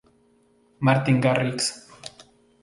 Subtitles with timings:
[0.89, 1.69] Martin Garrix.